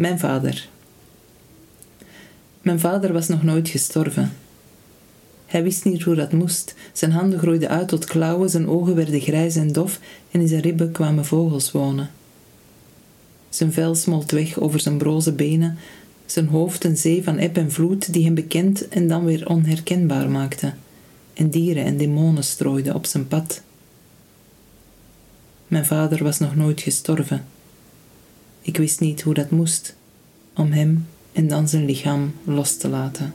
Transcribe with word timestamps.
Mijn 0.00 0.18
vader. 0.18 0.68
Mijn 2.62 2.80
vader 2.80 3.12
was 3.12 3.28
nog 3.28 3.42
nooit 3.42 3.68
gestorven. 3.68 4.32
Hij 5.46 5.62
wist 5.62 5.84
niet 5.84 6.02
hoe 6.02 6.14
dat 6.14 6.32
moest. 6.32 6.74
Zijn 6.92 7.10
handen 7.10 7.38
groeiden 7.38 7.68
uit 7.68 7.88
tot 7.88 8.04
klauwen, 8.04 8.50
zijn 8.50 8.68
ogen 8.68 8.94
werden 8.94 9.20
grijs 9.20 9.56
en 9.56 9.72
dof 9.72 10.00
en 10.30 10.40
in 10.40 10.48
zijn 10.48 10.60
ribben 10.60 10.92
kwamen 10.92 11.24
vogels 11.24 11.72
wonen. 11.72 12.10
Zijn 13.48 13.72
vel 13.72 13.94
smolt 13.94 14.30
weg 14.30 14.58
over 14.58 14.80
zijn 14.80 14.98
broze 14.98 15.32
benen, 15.32 15.78
zijn 16.26 16.46
hoofd 16.46 16.84
een 16.84 16.96
zee 16.96 17.22
van 17.22 17.38
eb 17.38 17.56
en 17.56 17.72
vloed 17.72 18.12
die 18.12 18.24
hem 18.24 18.34
bekend 18.34 18.88
en 18.88 19.08
dan 19.08 19.24
weer 19.24 19.48
onherkenbaar 19.48 20.30
maakte, 20.30 20.72
en 21.34 21.50
dieren 21.50 21.84
en 21.84 21.96
demonen 21.96 22.44
strooiden 22.44 22.94
op 22.94 23.06
zijn 23.06 23.28
pad. 23.28 23.62
Mijn 25.68 25.86
vader 25.86 26.24
was 26.24 26.38
nog 26.38 26.56
nooit 26.56 26.80
gestorven. 26.80 27.44
Ik 28.60 28.76
wist 28.76 29.00
niet 29.00 29.22
hoe 29.22 29.34
dat 29.34 29.50
moest, 29.50 29.94
om 30.54 30.72
hem 30.72 31.06
en 31.32 31.48
dan 31.48 31.68
zijn 31.68 31.84
lichaam 31.84 32.32
los 32.44 32.76
te 32.76 32.88
laten. 32.88 33.32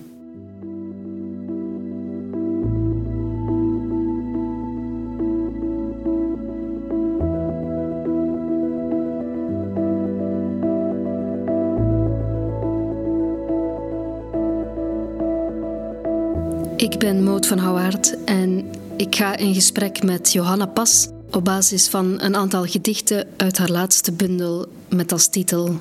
Ik 16.78 17.00
ben 17.00 17.24
Moot 17.24 17.48
van 17.48 17.58
Houwaard 17.58 18.24
en 18.24 18.66
ik 18.98 19.16
ga 19.16 19.38
in 19.38 19.54
gesprek 19.54 20.04
met 20.04 20.34
Johanna 20.34 20.66
Pas 20.66 21.08
op 21.36 21.46
basis 21.46 21.88
van 21.88 22.22
een 22.22 22.36
aantal 22.36 22.66
gedichten 22.66 23.28
uit 23.38 23.58
haar 23.58 23.70
laatste 23.70 24.12
bundel 24.12 24.68
met 24.90 25.12
als 25.12 25.28
titel 25.28 25.80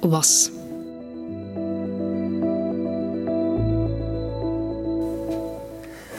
Was. 0.00 0.50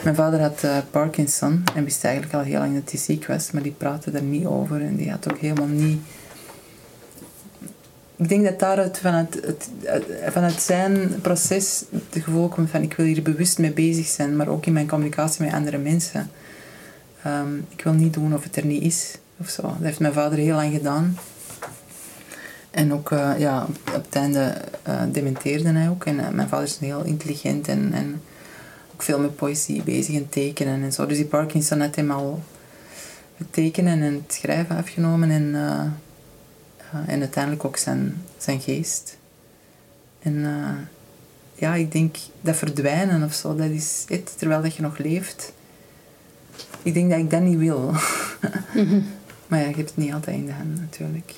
Mijn 0.04 0.16
vader 0.16 0.42
had 0.42 0.64
uh, 0.64 0.78
Parkinson 0.92 1.64
en 1.76 1.84
wist 1.84 2.04
eigenlijk 2.04 2.34
al 2.34 2.42
heel 2.42 2.60
lang 2.60 2.74
dat 2.74 2.92
hij 2.92 3.00
ziek 3.00 3.26
was, 3.26 3.52
maar 3.52 3.62
die 3.62 3.76
praatte 3.78 4.12
er 4.12 4.22
niet 4.22 4.46
over 4.46 4.82
en 4.82 4.96
die 4.96 5.12
had 5.12 5.32
ook 5.32 5.40
helemaal 5.40 5.68
niet. 5.68 6.00
Ik 8.16 8.30
denk 8.30 8.44
dat 8.44 8.60
daaruit 8.60 9.00
vanuit, 9.00 9.40
het, 9.46 9.70
vanuit 10.28 10.62
zijn 10.62 11.22
proces 11.22 11.84
het 11.92 12.24
gevoel 12.24 12.48
komt 12.48 12.70
van 12.70 12.82
ik 12.82 12.94
wil 12.94 13.06
hier 13.06 13.22
bewust 13.22 13.58
mee 13.58 13.72
bezig 13.72 14.06
zijn, 14.06 14.36
maar 14.36 14.48
ook 14.48 14.66
in 14.66 14.74
mijn 14.74 14.88
communicatie 14.88 15.46
met 15.46 15.54
andere 15.54 15.78
mensen. 15.78 16.30
Ehm, 17.28 17.58
ik 17.70 17.82
wil 17.84 17.94
niet 17.94 18.14
doen 18.14 18.34
of 18.34 18.44
het 18.44 18.56
er 18.56 18.66
niet 18.66 18.84
is 18.84 19.18
of 19.38 19.50
zo. 19.50 19.62
Dat 19.62 19.82
heeft 19.82 20.00
mijn 20.00 20.14
vader 20.14 20.38
heel 20.38 20.56
lang 20.56 20.74
gedaan. 20.74 21.18
En 22.72 22.94
ook 22.94 23.12
uh, 23.12 23.40
ja, 23.40 23.68
op 23.96 24.04
het 24.04 24.16
einde 24.16 24.62
uh, 24.88 25.02
dementeerde 25.12 25.70
hij 25.70 25.90
ook. 25.90 26.06
En 26.06 26.36
mijn 26.36 26.48
vader 26.48 26.66
is 26.66 26.78
heel 26.78 27.04
intelligent 27.04 27.68
en, 27.68 27.94
en 27.94 28.22
ook 28.94 29.02
veel 29.02 29.20
met 29.20 29.36
poëzie 29.36 29.84
bezig 29.84 30.16
en 30.16 30.30
tekenen 30.30 30.84
en 30.84 30.92
zo. 30.92 31.06
Dus 31.06 31.18
die 31.18 31.26
Parkinson 31.26 31.80
had 31.80 31.96
hem 31.96 32.12
al 32.12 32.44
het 33.38 33.54
tekenen 33.54 34.02
en 34.02 34.14
het 34.14 34.34
schrijven 34.34 34.78
afgenomen 34.78 35.30
en, 35.30 35.56
en 37.08 37.20
uiteindelijk 37.20 37.66
ook 37.66 37.78
zijn, 37.78 38.24
zijn 38.38 38.60
geest. 38.60 39.18
En 40.20 40.46
ja, 41.56 41.76
ik 41.76 41.92
denk 41.92 42.16
dat 42.42 42.56
verdwijnen 42.56 43.24
of 43.24 43.34
zo, 43.34 43.56
dat 43.56 43.70
is 43.70 44.06
het, 44.08 44.38
terwijl 44.38 44.62
dat 44.62 44.76
je 44.76 44.82
nog 44.82 44.98
leeft. 44.98 45.54
Ik 46.82 46.94
denk 46.94 47.10
dat 47.10 47.20
ik 47.20 47.32
dat 47.32 47.42
niet 47.42 47.58
wil. 47.58 47.94
mm-hmm. 48.74 49.04
Maar 49.48 49.60
ja, 49.60 49.68
je 49.68 49.76
hebt 49.76 49.90
het 49.90 49.98
niet 49.98 50.14
altijd 50.14 50.38
in 50.38 50.46
de 50.46 50.52
hand 50.52 50.80
natuurlijk. 50.80 51.34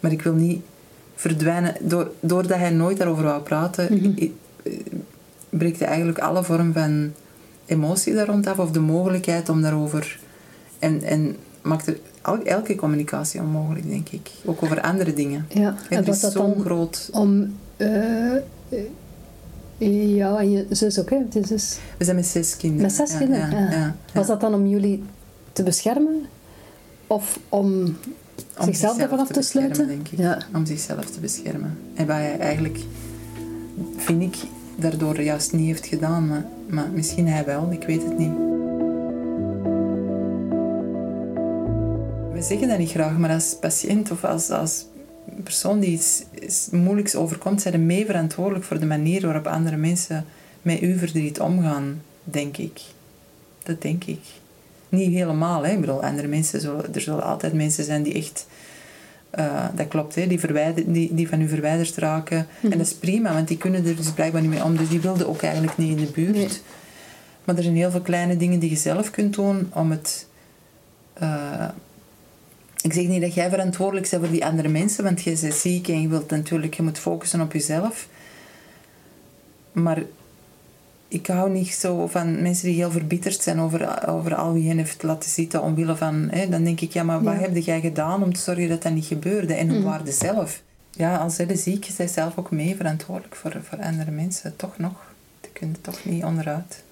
Maar 0.00 0.12
ik 0.12 0.22
wil 0.22 0.34
niet 0.34 0.62
verdwijnen. 1.14 1.74
Door, 1.80 2.10
doordat 2.20 2.58
hij 2.58 2.70
nooit 2.70 2.96
daarover 2.96 3.24
wou 3.24 3.42
praten, 3.42 3.88
mm-hmm 3.92 4.32
breekt 5.50 5.78
hij 5.78 5.88
eigenlijk 5.88 6.18
alle 6.18 6.44
vorm 6.44 6.72
van 6.72 7.12
emotie 7.66 8.14
daar 8.14 8.26
rond 8.26 8.46
af 8.46 8.58
of 8.58 8.70
de 8.70 8.80
mogelijkheid 8.80 9.48
om 9.48 9.62
daarover. 9.62 10.18
En, 10.78 11.02
en 11.02 11.36
maakt 11.62 11.86
er 11.86 11.98
elke 12.44 12.74
communicatie 12.74 13.40
onmogelijk, 13.40 13.88
denk 13.88 14.08
ik. 14.08 14.30
Ook 14.44 14.62
over 14.62 14.80
andere 14.80 15.14
dingen. 15.14 15.46
Ja, 15.48 15.74
het 15.88 16.08
is 16.08 16.20
zo 16.20 16.54
groot. 16.54 17.08
Om. 17.12 17.56
Uh, 17.76 18.36
ja, 19.88 20.38
en 20.38 20.50
je 20.50 20.66
zus 20.70 20.98
ook, 20.98 21.10
hè? 21.10 21.16
Zus. 21.42 21.78
We 21.96 22.04
zijn 22.04 22.16
met 22.16 22.26
zes 22.26 22.56
kinderen. 22.56 22.86
Met 22.86 22.94
zes 22.94 23.18
kinderen, 23.18 23.50
ja, 23.50 23.70
ja, 23.70 23.96
Was 24.14 24.26
dat 24.26 24.40
dan 24.40 24.54
om 24.54 24.66
jullie 24.66 25.02
te 25.52 25.62
beschermen? 25.62 26.26
Of 27.06 27.38
om, 27.48 27.96
om 28.58 28.64
zichzelf, 28.64 28.98
ervan 28.98 29.18
af 29.18 29.28
te, 29.28 29.42
sluiten? 29.42 29.86
denk 29.86 30.08
ik. 30.08 30.18
Ja. 30.18 30.38
Om 30.54 30.66
zichzelf 30.66 31.04
te 31.04 31.20
beschermen. 31.20 31.78
En 31.94 32.06
waar 32.06 32.20
hij 32.20 32.38
eigenlijk, 32.38 32.78
vind 33.96 34.22
ik, 34.22 34.36
daardoor 34.76 35.20
juist 35.20 35.52
niet 35.52 35.66
heeft 35.66 35.86
gedaan. 35.86 36.28
Maar, 36.28 36.44
maar 36.68 36.88
misschien 36.92 37.26
hij 37.26 37.44
wel, 37.44 37.68
ik 37.70 37.82
weet 37.82 38.02
het 38.02 38.18
niet. 38.18 38.32
We 42.32 42.42
zeggen 42.42 42.68
dat 42.68 42.78
niet 42.78 42.90
graag, 42.90 43.18
maar 43.18 43.30
als 43.30 43.56
patiënt 43.60 44.10
of 44.10 44.24
als, 44.24 44.50
als 44.50 44.86
persoon 45.42 45.80
die 45.80 45.90
iets, 45.90 46.24
moeilijks 46.70 47.14
overkomt, 47.14 47.62
zijn 47.62 47.74
er 47.74 47.80
mee 47.80 48.06
verantwoordelijk 48.06 48.64
voor 48.64 48.78
de 48.78 48.86
manier 48.86 49.22
waarop 49.22 49.46
andere 49.46 49.76
mensen 49.76 50.24
met 50.62 50.78
uw 50.80 50.98
verdriet 50.98 51.40
omgaan, 51.40 52.02
denk 52.24 52.56
ik. 52.56 52.80
Dat 53.62 53.82
denk 53.82 54.04
ik. 54.04 54.20
Niet 54.88 55.12
helemaal, 55.12 55.64
hè. 55.64 55.72
Ik 55.72 55.80
bedoel, 55.80 56.02
andere 56.02 56.28
mensen 56.28 56.60
zullen, 56.60 56.94
er 56.94 57.00
zullen 57.00 57.22
altijd 57.24 57.52
mensen 57.52 57.84
zijn 57.84 58.02
die 58.02 58.14
echt 58.14 58.46
uh, 59.38 59.64
dat 59.74 59.88
klopt, 59.88 60.14
hè, 60.14 60.26
die, 60.26 60.40
die, 60.86 61.14
die 61.14 61.28
van 61.28 61.40
u 61.40 61.48
verwijderd 61.48 61.96
raken. 61.96 62.36
En 62.38 62.46
Mhm. 62.60 62.78
dat 62.78 62.86
is 62.86 62.94
prima, 62.94 63.32
want 63.32 63.48
die 63.48 63.56
kunnen 63.56 63.86
er 63.86 63.96
dus 63.96 64.10
blijkbaar 64.12 64.40
niet 64.40 64.50
mee 64.50 64.64
om. 64.64 64.76
Dus 64.76 64.88
die 64.88 65.00
wilden 65.00 65.28
ook 65.28 65.42
eigenlijk 65.42 65.76
niet 65.76 65.98
in 65.98 66.04
de 66.04 66.10
buurt. 66.12 66.34
Nee. 66.34 66.48
Maar 67.44 67.56
er 67.56 67.62
zijn 67.62 67.76
heel 67.76 67.90
veel 67.90 68.00
kleine 68.00 68.36
dingen 68.36 68.58
die 68.58 68.70
je 68.70 68.76
zelf 68.76 69.10
kunt 69.10 69.34
doen 69.34 69.70
om 69.74 69.90
het... 69.90 70.26
eh, 71.12 71.68
ik 72.82 72.92
zeg 72.92 73.06
niet 73.06 73.20
dat 73.20 73.34
jij 73.34 73.50
verantwoordelijk 73.50 74.10
bent 74.10 74.22
voor 74.22 74.32
die 74.32 74.44
andere 74.44 74.68
mensen, 74.68 75.04
want 75.04 75.22
je 75.22 75.38
bent 75.40 75.54
ziek 75.54 75.88
en 75.88 76.02
je 76.02 76.08
wilt 76.08 76.30
natuurlijk, 76.30 76.74
je 76.74 76.82
moet 76.82 76.98
focussen 76.98 77.40
op 77.40 77.52
jezelf. 77.52 78.08
Maar 79.72 80.02
ik 81.08 81.26
hou 81.26 81.50
niet 81.50 81.68
zo 81.74 82.06
van 82.06 82.42
mensen 82.42 82.66
die 82.66 82.74
heel 82.76 82.90
verbitterd 82.90 83.42
zijn 83.42 83.60
over, 83.60 84.08
over 84.08 84.34
al 84.34 84.52
wie 84.52 84.68
hen 84.68 84.76
heeft 84.76 85.02
laten 85.02 85.30
zitten 85.30 85.62
omwille 85.62 85.96
van... 85.96 86.28
Hè, 86.30 86.48
dan 86.48 86.64
denk 86.64 86.80
ik, 86.80 86.92
ja, 86.92 87.02
maar 87.02 87.22
wat 87.22 87.34
Ja. 87.34 87.40
heb 87.40 87.56
jij 87.56 87.80
gedaan 87.80 88.22
om 88.22 88.32
te 88.34 88.40
zorgen 88.40 88.68
dat 88.68 88.82
dat 88.82 88.92
niet 88.92 89.04
gebeurde? 89.06 89.54
En 89.54 89.68
hoe 89.68 89.78
Mhm. 89.78 89.86
waarde 89.88 90.12
zelf? 90.12 90.62
Ja, 90.90 91.16
als 91.16 91.34
zij 91.34 91.46
de 91.46 91.56
ziek 91.56 91.86
is, 91.86 91.94
zij 91.96 92.06
zelf 92.08 92.38
ook 92.38 92.50
mee 92.50 92.76
verantwoordelijk 92.76 93.34
voor, 93.34 93.56
voor 93.62 93.78
andere 93.82 94.10
mensen. 94.10 94.56
Toch 94.56 94.78
nog. 94.78 94.92
Die 95.40 95.50
kunnen 95.52 95.76
toch 95.80 96.04
niet 96.04 96.24
onderuit. 96.24 96.82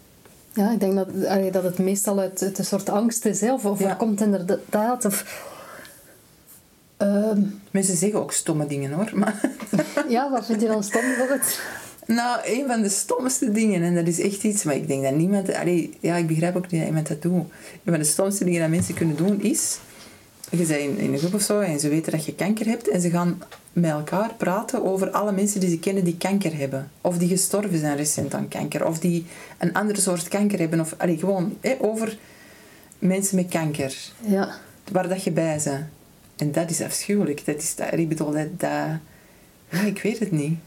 Ja, 0.52 0.72
ik 0.72 0.80
denk 0.80 0.94
dat, 0.94 1.08
dat 1.52 1.62
het 1.62 1.78
meestal 1.78 2.18
uit, 2.18 2.42
uit 2.42 2.58
een 2.58 2.64
soort 2.64 2.88
angst 2.88 3.24
is, 3.24 3.40
hè, 3.40 3.52
of, 3.52 3.64
of 3.64 3.78
Ja. 3.78 3.88
er 3.88 3.96
komt 3.96 4.20
inderdaad. 4.20 5.04
Of, 5.04 5.46
Ehm, 6.98 7.40
Mensen 7.70 7.96
zeggen 7.96 8.20
ook 8.20 8.32
stomme 8.32 8.66
dingen, 8.66 8.92
hoor. 8.92 9.10
Maar, 9.14 9.40
ja, 10.08 10.30
wat 10.30 10.46
vind 10.46 10.60
je 10.60 10.66
dan 10.66 10.84
stom 10.84 11.00
bijvoorbeeld? 11.00 11.60
nou, 12.06 12.40
een 12.44 12.64
van 12.66 12.82
de 12.82 12.88
stomste 12.88 13.52
dingen, 13.52 13.82
en 13.82 13.94
dat 13.94 14.06
is 14.06 14.20
echt 14.20 14.44
iets... 14.44 14.64
Maar 14.64 14.74
ik 14.74 14.88
denk 14.88 15.02
dat 15.02 15.14
niemand... 15.14 15.54
Allee, 15.54 15.96
ja, 16.00 16.16
ik 16.16 16.26
begrijp 16.26 16.56
ook 16.56 16.70
niet 16.70 16.80
dat 16.80 16.88
iemand 16.88 17.08
dat 17.08 17.22
doet. 17.22 17.32
Een 17.32 17.92
van 17.92 17.98
de 17.98 18.04
stomste 18.04 18.44
dingen 18.44 18.60
dat 18.60 18.70
mensen 18.70 18.94
kunnen 18.94 19.16
doen, 19.16 19.40
is... 19.42 19.78
Je 20.50 20.56
bent 20.56 20.68
in, 20.70 20.98
in 20.98 21.12
een 21.12 21.18
groep 21.18 21.34
of 21.34 21.42
zo 21.42 21.60
en 21.60 21.80
ze 21.80 21.88
weten 21.88 22.12
dat 22.12 22.24
je 22.24 22.34
kanker 22.34 22.66
hebt 22.66 22.88
en 22.88 23.00
ze 23.00 23.10
gaan 23.10 23.42
met 23.72 23.90
elkaar 23.90 24.34
praten 24.34 24.84
over 24.84 25.10
alle 25.10 25.32
mensen 25.32 25.60
die 25.60 25.70
ze 25.70 25.78
kennen 25.78 26.04
die 26.04 26.16
kanker 26.16 26.56
hebben. 26.56 26.90
Of 27.00 27.18
die 27.18 27.28
gestorven 27.28 27.78
zijn 27.78 27.96
recent 27.96 28.34
aan 28.34 28.48
kanker. 28.48 28.86
Of 28.86 28.98
die 28.98 29.26
een 29.58 29.72
andere 29.72 30.00
soort 30.00 30.28
kanker 30.28 30.58
hebben. 30.58 30.80
Of 30.80 30.94
allee, 30.96 31.18
gewoon 31.18 31.58
over 31.80 32.18
mensen 32.98 33.36
met 33.36 33.48
kanker. 33.48 33.94
Ja. 34.20 34.54
Waar 34.92 35.08
dat 35.08 35.22
je 35.22 35.30
bij 35.30 35.60
bent. 35.64 35.86
En 36.38 36.52
dat 36.52 36.70
is 36.70 36.80
afschuwelijk. 36.80 37.46
Dat 37.46 37.56
is, 37.56 37.74
dat, 37.74 37.92
ik 37.92 38.08
bedoel, 38.08 38.34
dat... 38.56 38.70
ik 39.86 40.02
weet 40.02 40.18
het 40.18 40.30
niet. 40.30 40.58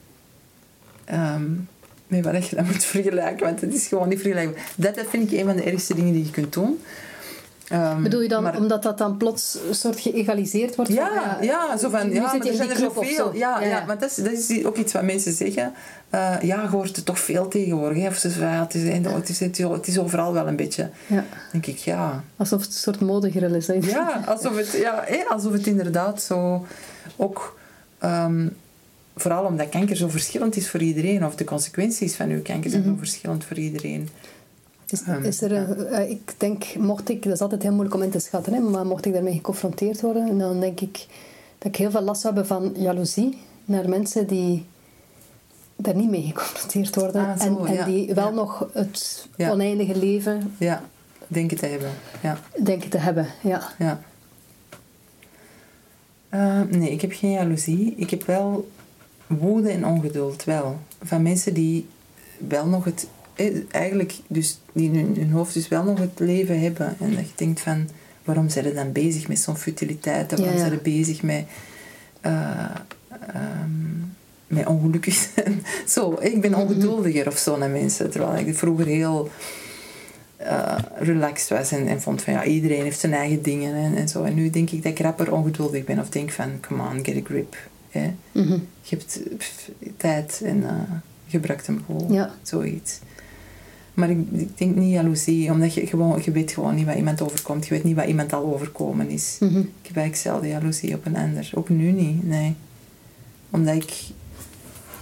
Ehm, 1.05 1.43
met 2.07 2.25
wat 2.25 2.47
je 2.47 2.55
dat 2.55 2.65
moet 2.65 2.83
vergelijken. 2.95 3.45
Want 3.45 3.61
het 3.61 3.73
is 3.73 3.87
gewoon 3.87 4.09
niet 4.09 4.19
vergelijkbaar. 4.19 4.71
Dat, 4.75 4.95
dat 4.95 5.05
vind 5.09 5.31
ik 5.31 5.39
een 5.39 5.45
van 5.45 5.55
de 5.55 5.63
ergste 5.63 5.95
dingen 5.95 6.13
die 6.13 6.25
je 6.25 6.31
kunt 6.31 6.53
doen. 6.53 6.79
Ehm, 7.67 8.03
Bedoel 8.03 8.21
je 8.21 8.27
dan 8.27 8.43
maar- 8.43 8.57
omdat 8.57 8.83
dat 8.83 8.97
dan 8.97 9.17
plots 9.17 9.57
een 9.67 9.75
soort 9.75 9.99
geëgaliseerd 9.99 10.75
wordt? 10.75 10.93
van, 10.93 11.03
ja, 11.03 11.37
ja, 11.41 11.77
zo 11.77 11.89
van, 11.89 12.11
ja, 12.13 12.21
maar 12.21 12.47
er 12.47 12.53
zijn 12.55 12.69
er 12.69 12.75
zoveel. 12.75 13.15
zo. 13.15 13.31
Ja, 13.33 13.61
ja, 13.63 13.85
want 13.85 13.99
dat 13.99 14.09
is, 14.09 14.15
dat 14.15 14.31
is 14.31 14.65
ook 14.65 14.77
iets 14.77 14.93
wat 14.93 15.03
mensen 15.03 15.33
zeggen. 15.33 15.73
Eh, 16.09 16.35
ja, 16.41 16.61
je 16.61 16.67
hoort 16.67 16.97
er 16.97 17.03
toch 17.03 17.19
veel 17.19 17.47
tegenwoordig. 17.47 18.01
Hè? 18.03 18.07
Of 18.07 18.15
ze 18.15 18.29
ja, 18.39 18.61
het, 18.61 18.73
is, 18.73 18.83
het, 18.83 19.29
is, 19.29 19.39
het, 19.39 19.59
is, 19.59 19.65
het 19.65 19.87
is 19.87 19.99
overal 19.99 20.33
wel 20.33 20.47
een 20.47 20.55
beetje. 20.55 20.89
Ja. 21.07 21.25
denk 21.51 21.65
ik, 21.65 21.77
ja. 21.77 22.23
Alsof 22.37 22.59
het 22.61 22.69
een 22.69 22.75
soort 22.75 22.99
modegril 22.99 23.53
is. 23.55 23.67
hè. 23.67 23.73
Ja, 23.81 24.23
alsof 24.27 24.55
het, 24.57 24.71
ja, 24.71 25.05
alsof 25.29 25.51
het 25.53 25.67
inderdaad 25.67 26.21
zo 26.21 26.65
ook... 27.15 27.59
ehm, 27.99 28.47
vooral 29.15 29.45
omdat 29.45 29.69
kanker 29.69 29.95
zo 29.95 30.09
verschillend 30.09 30.55
is 30.55 30.69
voor 30.69 30.81
iedereen. 30.81 31.25
Of 31.25 31.35
de 31.35 31.43
consequenties 31.43 32.15
van 32.15 32.29
uw 32.29 32.41
kanker 32.41 32.69
zijn 32.69 32.83
zo 32.83 32.95
verschillend 32.97 33.43
voor 33.45 33.57
iedereen. 33.57 34.09
Is, 34.91 35.01
is 35.23 35.41
er 35.41 35.51
een, 35.51 35.85
eh, 35.85 36.09
ik 36.09 36.33
denk, 36.37 36.75
mocht 36.75 37.09
ik, 37.09 37.23
dat 37.23 37.33
is 37.33 37.41
altijd 37.41 37.61
heel 37.61 37.71
moeilijk 37.71 37.95
om 37.95 38.01
in 38.01 38.09
te 38.09 38.19
schatten, 38.19 38.53
hè, 38.53 38.59
maar 38.59 38.85
mocht 38.85 39.05
ik 39.05 39.13
daarmee 39.13 39.33
geconfronteerd 39.33 40.01
worden, 40.01 40.37
dan 40.37 40.59
denk 40.59 40.81
ik 40.81 41.05
dat 41.57 41.67
ik 41.67 41.75
heel 41.75 41.91
veel 41.91 42.01
last 42.01 42.21
zou 42.21 42.33
hebben 42.35 42.57
van 42.57 42.73
jaloezie. 42.83 43.37
naar 43.65 43.89
mensen 43.89 44.27
die 44.27 44.65
daar 45.75 45.95
niet 45.95 46.09
mee 46.09 46.23
geconfronteerd 46.23 46.95
worden. 46.95 47.25
Ah, 47.27 47.39
zo, 47.39 47.57
en, 47.57 47.65
en 47.67 47.73
ja, 47.73 47.85
die 47.85 48.13
wel 48.13 48.27
ja. 48.27 48.33
nog 48.33 48.67
het 48.73 49.27
Ja. 49.35 49.51
oneindige 49.51 49.97
leven 49.97 50.55
Ja, 50.57 50.81
denk 51.27 51.49
het 51.49 51.59
te 51.59 51.65
hebben. 51.65 51.89
Ja, 52.21 52.37
denken 52.63 52.89
te 52.89 52.97
hebben. 52.97 53.27
Ja. 53.41 53.61
ja. 53.77 54.01
Eh, 56.29 56.61
nee, 56.69 56.91
ik 56.91 57.01
heb 57.01 57.11
geen 57.11 57.31
jaloezie. 57.31 57.93
Ik 57.97 58.09
heb 58.09 58.25
wel 58.25 58.69
woede 59.27 59.69
en 59.69 59.85
ongeduld, 59.85 60.43
wel. 60.43 60.77
Van 61.03 61.21
mensen 61.21 61.53
die 61.53 61.87
wel 62.37 62.65
nog 62.65 62.85
het... 62.85 63.07
eh, 63.41 63.61
Eigenlijk, 63.71 64.13
dus 64.27 64.59
die 64.71 64.91
in 64.91 64.95
hun, 64.95 65.15
hun 65.15 65.31
hoofd 65.31 65.53
dus 65.53 65.67
wel 65.67 65.83
nog 65.83 65.99
het 65.99 66.19
leven 66.19 66.59
hebben. 66.59 66.95
En 66.99 67.15
dat 67.15 67.27
je 67.27 67.35
denkt 67.35 67.59
van... 67.59 67.87
Waarom 68.23 68.49
zijn 68.49 68.65
ze 68.65 68.73
dan 68.73 68.91
bezig 68.91 69.27
met 69.27 69.39
zo'n 69.39 69.57
futiliteit? 69.57 70.31
Waarom 70.31 70.57
zijn 70.57 70.71
ze 70.71 70.77
bezig 70.77 71.21
met... 71.23 71.45
eh, 72.21 72.65
ehm, 73.27 73.69
met 74.47 74.65
ongelukkig 74.65 75.13
zijn. 75.13 75.63
Zo, 75.95 76.17
ik 76.19 76.41
ben 76.41 76.55
ongeduldiger 76.55 77.27
of 77.27 77.37
zo 77.37 77.57
naar 77.57 77.69
mensen. 77.69 78.11
Terwijl 78.11 78.47
ik 78.47 78.55
vroeger 78.55 78.85
heel 78.85 79.29
eh, 80.37 80.77
relaxed 80.99 81.49
was 81.49 81.71
en, 81.71 81.87
en 81.87 82.01
vond 82.01 82.21
van 82.21 82.33
ja, 82.33 82.43
iedereen 82.43 82.83
heeft 82.83 82.99
zijn 82.99 83.13
eigen 83.13 83.41
dingen 83.41 83.75
en, 83.75 83.95
en 83.95 84.09
zo. 84.09 84.23
En 84.23 84.33
nu 84.33 84.49
denk 84.49 84.69
ik 84.69 84.83
dat 84.83 84.91
ik 84.91 84.99
rapper 84.99 85.31
ongeduldig 85.31 85.83
ben 85.83 85.99
of 85.99 86.09
denk 86.09 86.31
van 86.31 86.59
come 86.67 86.83
on, 86.83 87.05
get 87.05 87.15
a 87.15 87.21
grip. 87.23 87.55
Hè? 87.89 88.13
Mhm. 88.31 88.59
Je 88.81 88.95
hebt 88.95 89.19
pff, 89.37 89.69
tijd 89.97 90.41
en 90.43 90.63
eh, 90.63 90.75
gebruikt 91.27 91.67
hem 91.67 91.83
gewoon. 91.85 92.13
Ja. 92.13 92.31
Zoiets. 92.41 92.99
Maar 94.01 94.09
ik, 94.09 94.27
ik 94.31 94.57
denk 94.57 94.75
niet 94.75 94.91
jaloezie, 94.91 95.51
omdat 95.51 95.73
je, 95.73 95.87
gewoon, 95.87 96.21
je 96.23 96.31
weet 96.31 96.51
gewoon 96.51 96.75
niet 96.75 96.85
wat 96.85 96.95
iemand 96.95 97.21
overkomt. 97.21 97.67
Je 97.67 97.73
weet 97.73 97.83
niet 97.83 97.95
wat 97.95 98.05
iemand 98.05 98.33
al 98.33 98.53
overkomen 98.53 99.09
is. 99.09 99.37
Mhm. 99.39 99.57
Ik 99.57 99.87
heb 99.87 99.95
eigenlijk 99.95 100.15
zelden 100.15 100.49
jaloezie 100.49 100.95
op 100.95 101.05
een 101.05 101.15
ander. 101.15 101.51
Ook 101.53 101.69
nu 101.69 101.91
niet, 101.91 102.27
nee. 102.27 102.55
Omdat 103.49 103.75
ik... 103.75 103.93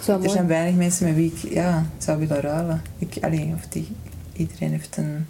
Zo 0.03 0.11
Er 0.11 0.17
mooi. 0.17 0.29
zijn 0.29 0.47
weinig 0.47 0.75
mensen 0.75 1.05
met 1.05 1.15
wie 1.15 1.31
ik 1.33 1.51
ja, 1.51 1.85
zou 1.97 2.19
willen 2.19 2.41
ruilen. 2.41 2.81
Ik, 2.97 3.17
allee, 3.21 3.53
of 3.55 3.67
die, 3.67 3.87
iedereen 4.33 4.71
heeft 4.71 4.97
een... 4.97 5.25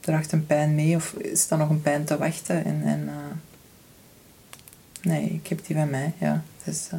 Draagt 0.00 0.32
een 0.32 0.46
pijn 0.46 0.74
mee 0.74 0.96
of 0.96 1.12
is 1.12 1.50
er 1.50 1.58
nog 1.58 1.70
een 1.70 1.82
pijn 1.82 2.04
te 2.04 2.18
wachten. 2.18 2.64
En, 2.64 2.82
en, 2.84 3.08
eh, 3.08 3.36
nee, 5.02 5.24
ik 5.24 5.46
heb 5.46 5.66
die 5.66 5.76
van 5.76 5.90
mij, 5.90 6.12
ja. 6.18 6.42
Dus, 6.64 6.88
eh, 6.90 6.98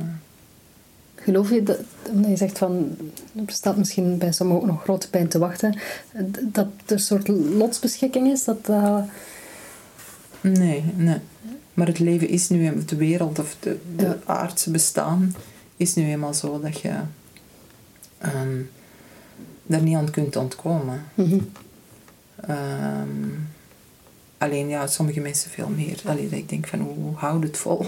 Geloof 1.24 1.50
je 1.50 1.64
dat, 1.64 1.80
omdat 2.12 2.30
je 2.30 2.38
zegt 2.38 2.58
van, 2.58 2.98
er 3.36 3.44
staat 3.54 3.78
misschien 3.78 4.18
bij 4.18 4.32
sommigen 4.32 4.62
ook 4.62 4.68
nog 4.68 4.82
grote 4.84 5.10
pijn 5.10 5.28
te 5.28 5.40
wachten, 5.40 5.76
dat 6.44 6.68
er 6.86 6.92
een 6.94 7.00
soort 7.00 7.28
lotsbeschikking 7.28 8.28
is? 8.32 8.44
Dat, 8.44 8.70
eh, 8.70 8.98
Nee, 10.42 10.84
nee. 10.96 11.18
Maar 11.74 11.88
het 11.88 12.00
leven 12.00 12.28
is 12.28 12.50
nu, 12.50 12.68
eenmaal- 12.68 12.86
de 12.86 12.96
wereld 12.96 13.40
of 13.40 13.56
de, 13.60 13.78
de 13.96 14.04
Ja. 14.06 14.18
aardse 14.26 14.72
bestaan 14.72 15.36
is 15.78 15.94
nu 15.96 16.04
eenmaal 16.10 16.34
zo 16.34 16.60
dat 16.60 16.80
je 16.80 16.94
ehm, 18.18 18.58
daar 19.66 19.82
niet 19.82 19.96
aan 19.96 20.12
kunt 20.12 20.36
ontkomen. 20.36 21.04
mhm. 21.14 21.40
Ehm, 22.36 23.28
alleen 24.38 24.68
ja, 24.68 24.88
sommige 24.88 25.20
mensen 25.20 25.52
veel 25.52 25.70
meer. 25.70 26.02
Allee, 26.06 26.30
dat 26.30 26.40
ik 26.40 26.50
denk 26.50 26.68
van 26.68 26.80
hoe, 26.80 26.94
hoe 26.96 27.16
houd 27.16 27.44
het 27.44 27.58
vol? 27.58 27.86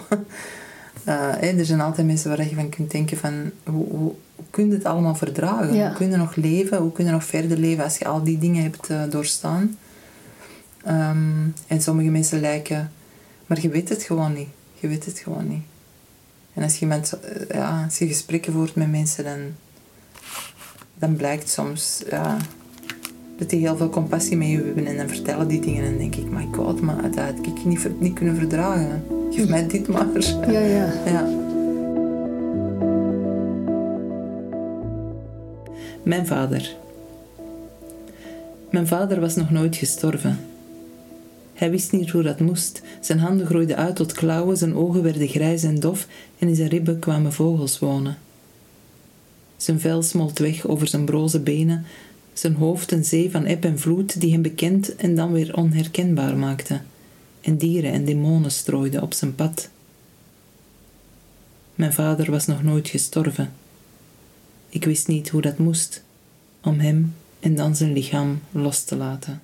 Eh, 1.04 1.58
er 1.60 1.66
zijn 1.66 1.82
altijd 1.82 2.08
mensen 2.08 2.30
waar 2.30 2.48
je 2.50 2.56
van 2.56 2.70
kunt 2.70 2.92
denken 2.92 3.18
van 3.18 3.52
hoe, 3.64 3.88
hoe, 3.88 4.14
hoe 4.36 4.46
kun 4.50 4.68
je 4.68 4.74
het 4.74 4.86
allemaal 4.86 5.16
verdragen? 5.16 5.74
Ja. 5.74 5.88
Hoe 5.88 5.98
kun 5.98 6.10
je 6.10 6.18
nog 6.18 6.36
leven? 6.36 6.78
Hoe 6.78 6.92
kun 6.92 7.06
je 7.06 7.12
nog 7.12 7.24
verder 7.24 7.58
leven 7.58 7.84
als 7.84 7.98
je 7.98 8.06
al 8.06 8.24
die 8.24 8.38
dingen 8.38 8.64
hebt 8.64 8.90
eh, 8.90 9.02
doorstaan? 9.10 9.78
Ehm, 10.84 11.48
en 11.68 11.82
sommige 11.82 12.10
mensen 12.10 12.40
lijken... 12.40 12.92
Maar 13.46 13.62
je 13.62 13.70
weet 13.70 13.90
het 13.90 14.04
gewoon 14.04 14.34
niet. 14.34 14.48
Je 14.80 14.88
weet 14.88 15.06
het 15.06 15.20
gewoon 15.20 15.48
niet. 15.48 15.64
En 16.54 16.64
als 16.64 16.80
je, 16.80 16.86
met, 16.86 17.20
eh, 17.20 17.58
ja, 17.58 17.84
als 17.84 17.98
je 17.98 18.08
gesprekken 18.08 18.54
voert 18.54 18.76
met 18.76 18.92
mensen, 18.92 19.24
dan, 19.24 19.40
dan 20.96 21.16
blijkt 21.16 21.50
soms 21.50 22.04
ja, 22.10 22.38
dat 23.38 23.50
die 23.50 23.60
heel 23.60 23.78
veel 23.78 23.90
compassie 23.90 24.38
met 24.38 24.48
je 24.48 24.56
hebben. 24.56 24.86
En 24.86 24.98
dan 24.98 25.08
vertellen 25.08 25.48
die 25.48 25.60
dingen 25.60 25.84
en 25.84 25.90
dan 25.90 26.00
denk 26.00 26.16
ik, 26.16 26.30
my 26.32 26.48
god, 26.52 26.82
maar 26.82 27.02
dat 27.02 27.16
had 27.16 27.46
ik 27.46 27.66
niet, 27.66 28.00
niet 28.00 28.14
kunnen 28.14 28.36
verdragen. 28.36 29.04
Geef 29.32 29.48
mij 29.48 29.68
dit 29.68 29.88
maar. 29.88 30.08
Ja, 30.48 30.60
ja. 30.60 30.94
Ja. 31.06 31.30
Mijn 36.04 36.28
vader. 36.28 36.76
Mijn 38.72 38.88
vader 38.88 39.20
was 39.20 39.36
nog 39.36 39.52
nooit 39.52 39.76
gestorven. 39.76 40.40
Hij 41.54 41.72
wist 41.72 41.92
niet 41.92 42.10
hoe 42.10 42.22
dat 42.22 42.40
moest. 42.40 42.82
Zijn 43.00 43.20
handen 43.20 43.46
groeiden 43.46 43.78
uit 43.78 43.96
tot 43.96 44.12
klauwen, 44.14 44.58
zijn 44.58 44.76
ogen 44.76 45.04
werden 45.04 45.28
grijs 45.28 45.64
en 45.64 45.80
dof 45.80 46.08
en 46.40 46.48
in 46.48 46.56
zijn 46.56 46.70
ribben 46.70 47.00
kwamen 47.00 47.34
vogels 47.34 47.80
wonen. 47.80 48.18
Zijn 49.58 49.80
vel 49.80 50.02
smolt 50.04 50.40
weg 50.40 50.68
over 50.68 50.88
zijn 50.88 51.06
broze 51.06 51.40
benen, 51.40 51.86
zijn 52.34 52.54
hoofd 52.54 52.92
een 52.92 53.06
zee 53.06 53.32
van 53.32 53.46
eb 53.46 53.66
en 53.66 53.80
vloed 53.80 54.22
die 54.22 54.32
hem 54.32 54.42
bekend 54.42 54.96
en 54.96 55.16
dan 55.16 55.32
weer 55.32 55.56
onherkenbaar 55.56 56.38
maakte. 56.38 56.80
En 57.42 57.58
dieren 57.58 57.92
en 57.92 58.06
demonen 58.06 58.52
strooiden 58.52 59.02
op 59.02 59.14
zijn 59.14 59.36
pad. 59.36 59.70
Mijn 61.76 61.94
vader 61.94 62.32
was 62.32 62.46
nog 62.46 62.64
nooit 62.64 62.90
gestorven. 62.90 63.54
Ik 64.70 64.86
wist 64.86 65.08
niet 65.08 65.30
hoe 65.30 65.42
dat 65.42 65.58
moest, 65.58 66.04
om 66.62 66.80
hem 66.80 67.16
en 67.40 67.56
dan 67.56 67.76
zijn 67.76 67.94
lichaam 67.94 68.42
los 68.52 68.84
te 68.84 68.96
laten. 68.96 69.42